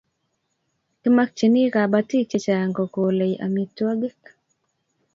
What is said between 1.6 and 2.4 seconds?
kabatik